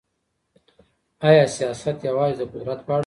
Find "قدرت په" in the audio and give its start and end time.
2.51-2.91